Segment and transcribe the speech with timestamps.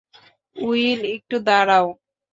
[0.55, 1.87] Will, একটু দাঁড়াও।